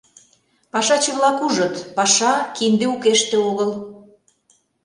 [0.71, 3.71] Пашаче-влак ужыт: паша— кинде укеште огыл.